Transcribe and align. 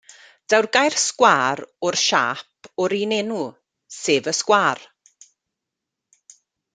Daw'r 0.51 0.67
gair 0.75 0.95
sgwâr 1.01 1.61
o'r 1.89 1.97
siâp 2.05 2.69
o'r 2.85 2.95
un 3.01 3.13
enw, 3.19 3.43
sef 3.99 4.31
y 4.35 4.37
sgwâr. 4.39 4.83